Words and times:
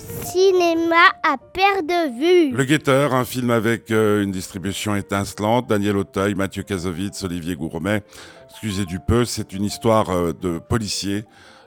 cinéma 0.00 1.06
à 1.22 1.36
perte 1.38 1.86
de 1.86 2.18
vue. 2.18 2.56
Le 2.56 2.64
Guetteur, 2.64 3.14
un 3.14 3.24
film 3.24 3.50
avec 3.50 3.90
euh, 3.90 4.22
une 4.22 4.30
distribution 4.30 4.94
étincelante. 4.94 5.66
Daniel 5.68 5.96
Auteuil, 5.96 6.34
Mathieu 6.34 6.62
Kazovitz, 6.62 7.22
Olivier 7.24 7.56
Gourmet. 7.56 8.02
Excusez 8.50 8.86
du 8.86 8.98
peu, 8.98 9.24
c'est 9.24 9.52
une 9.52 9.64
histoire 9.64 10.10
euh, 10.10 10.32
de 10.32 10.58
policiers 10.58 11.24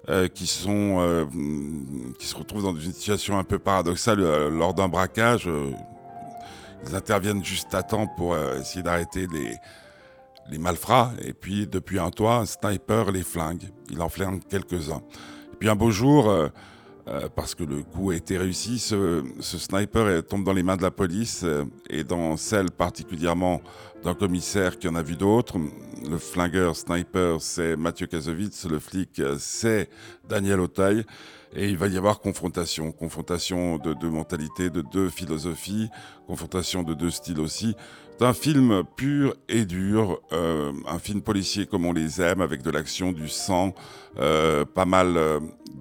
euh, 0.10 0.28
euh, 0.28 0.28
qui 0.28 0.48
se 0.48 2.36
retrouvent 2.36 2.64
dans 2.64 2.76
une 2.76 2.92
situation 2.92 3.38
un 3.38 3.44
peu 3.44 3.60
paradoxale 3.60 4.20
lors 4.50 4.74
d'un 4.74 4.90
braquage. 4.90 5.48
ils 6.86 6.96
interviennent 6.96 7.46
juste 7.46 7.74
à 7.76 7.84
temps 7.84 8.08
pour 8.18 8.36
essayer 8.60 8.82
d'arrêter 8.82 9.28
les 9.32 9.56
les 10.50 10.58
malfrats 10.58 11.12
et 11.24 11.34
puis 11.34 11.68
depuis 11.68 12.00
un 12.00 12.10
toit, 12.10 12.38
un 12.38 12.46
sniper 12.46 13.12
les 13.12 13.24
flingue. 13.24 13.70
Il 13.90 14.02
en 14.02 14.10
flingue 14.10 14.42
quelques-uns. 14.50 15.02
Et 15.54 15.56
puis 15.60 15.70
un 15.70 15.76
beau 15.76 15.92
jour, 15.92 16.34
euh, 17.08 17.28
parce 17.36 17.56
que 17.56 17.64
le 17.64 17.82
coup 17.84 18.12
a 18.12 18.16
été 18.16 18.38
réussi, 18.38 18.80
ce, 18.80 19.24
ce 19.40 19.58
sniper 19.58 20.24
tombe 20.24 20.44
dans 20.44 20.54
les 20.54 20.64
mains 20.64 20.78
de 20.78 20.84
la 20.84 20.92
police 20.92 21.42
euh, 21.44 21.66
et 21.90 22.04
dans 22.04 22.38
celle 22.38 22.72
particulièrement 22.72 23.62
d'un 24.04 24.14
commissaire 24.14 24.80
qui 24.80 24.88
en 24.88 24.96
a 24.96 25.02
vu 25.02 25.16
d'autres. 25.16 25.58
Le 26.10 26.18
flingueur 26.18 26.76
sniper, 26.76 27.42
c'est 27.42 27.76
Mathieu 27.76 28.08
Kazovitz, 28.08 28.66
le 28.66 28.80
flic, 28.80 29.22
c'est 29.38 29.90
Daniel 30.28 30.60
Auteuil. 30.60 31.06
Et 31.54 31.68
il 31.70 31.78
va 31.78 31.88
y 31.88 31.98
avoir 31.98 32.22
confrontation, 32.22 32.92
confrontation 32.92 33.78
de 33.78 33.94
deux 33.94 34.10
mentalités, 34.10 34.70
de 34.70 34.82
deux 34.82 35.10
philosophies, 35.10 35.90
confrontation 36.26 36.82
de 36.84 36.94
deux 36.94 37.12
styles 37.12 37.40
aussi. 37.40 37.76
C'est 38.18 38.26
un 38.26 38.34
film 38.34 38.84
pur 38.96 39.36
et 39.50 39.66
dur, 39.66 40.22
euh, 40.32 40.72
un 40.88 41.00
film 41.00 41.22
policier 41.22 41.66
comme 41.66 41.86
on 41.86 41.92
les 41.92 42.22
aime, 42.22 42.40
avec 42.40 42.62
de 42.62 42.70
l'action, 42.70 43.12
du 43.12 43.28
sang, 43.28 43.74
euh, 44.18 44.64
pas 44.64 44.86
mal 44.86 45.18
euh, 45.18 45.40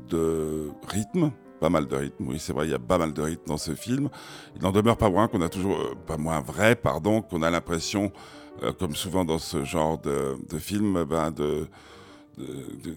de 0.09 0.70
rythme. 0.89 1.30
Pas 1.60 1.69
mal 1.69 1.87
de 1.87 1.96
rythme, 1.96 2.27
oui, 2.27 2.38
c'est 2.38 2.52
vrai, 2.52 2.66
il 2.66 2.70
y 2.70 2.74
a 2.74 2.78
pas 2.78 2.98
mal 2.98 3.12
de 3.12 3.20
rythme 3.23 3.44
dans 3.47 3.58
ce 3.58 3.75
film. 3.75 4.08
Il 4.56 4.62
n'en 4.62 4.72
demeure 4.72 4.97
pas 4.97 5.11
moins 5.11 5.28
qu'on 5.28 5.42
a 5.42 5.48
toujours, 5.48 5.78
euh, 5.78 5.94
pas 6.06 6.17
moins 6.17 6.41
vrai, 6.41 6.75
pardon, 6.75 7.20
qu'on 7.20 7.42
a 7.42 7.50
l'impression, 7.50 8.12
euh, 8.62 8.72
comme 8.72 8.94
souvent 8.94 9.25
dans 9.27 9.39
ce 9.39 9.64
genre 9.64 9.98
de, 9.98 10.36
de 10.48 10.58
film, 10.58 11.05
ben 11.05 11.30
de, 11.30 11.69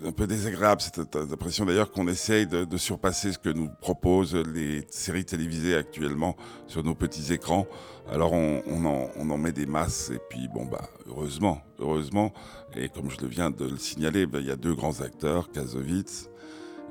un 0.06 0.12
peu 0.12 0.28
désagréable 0.28 0.82
cette 0.82 1.16
impression 1.16 1.66
d'ailleurs 1.66 1.92
qu'on 1.92 2.08
essaye 2.08 2.48
de, 2.48 2.78
surpasser 2.78 3.34
ce 3.34 3.38
que 3.38 3.50
nous 3.50 3.70
proposent 3.82 4.36
les 4.36 4.86
séries 4.90 5.26
télévisées 5.26 5.76
actuellement 5.76 6.36
sur 6.68 6.84
nos 6.84 6.96
petits 6.96 7.34
écrans. 7.34 7.68
Alors 8.12 8.34
on, 8.34 8.62
on 8.68 8.86
en, 8.86 9.10
on 9.18 9.30
en 9.30 9.38
met 9.38 9.52
des 9.52 9.66
masses 9.66 10.12
et 10.14 10.20
puis 10.30 10.48
bon 10.54 10.66
bah 10.66 10.90
heureusement, 11.08 11.62
heureusement 11.80 12.34
et 12.76 12.90
comme 12.90 13.10
je 13.10 13.26
viens 13.26 13.52
de 13.52 13.66
le 13.66 13.78
signaler, 13.78 14.26
ben, 14.26 14.40
il 14.40 14.48
y 14.48 14.52
a 14.52 14.56
deux 14.56 14.74
grands 14.76 15.02
acteurs, 15.02 15.52
Kazovitz 15.52 16.30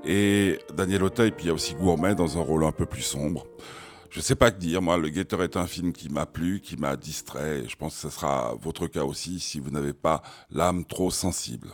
et 0.05 0.59
Daniel 0.75 1.05
Auteuil, 1.05 1.31
puis 1.31 1.45
il 1.45 1.49
y 1.49 1.51
a 1.51 1.55
aussi 1.55 1.75
Gourmet 1.75 2.15
dans 2.15 2.39
un 2.39 2.43
rôle 2.43 2.65
un 2.65 2.73
peu 2.73 2.87
plus 2.87 3.03
sombre. 3.03 3.47
Je 4.11 4.21
sais 4.21 4.35
pas 4.35 4.51
que 4.51 4.59
dire, 4.59 4.83
moi, 4.83 4.99
Le 4.99 5.09
Guetteur 5.09 5.43
est 5.43 5.57
un 5.57 5.67
film 5.67 5.93
qui 5.93 6.11
m'a 6.11 6.27
plu, 6.27 6.61
qui 6.61 6.77
m'a 6.77 6.97
distrait, 6.97 7.65
je 7.67 7.77
pense 7.77 7.95
que 7.95 8.01
ce 8.01 8.11
sera 8.11 8.55
votre 8.61 8.87
cas 8.87 9.05
aussi 9.05 9.41
si 9.41 9.59
vous 9.59 9.71
n'avez 9.71 9.95
pas 9.95 10.23
l'âme 10.51 10.85
trop 10.85 11.11
sensible. 11.11 11.69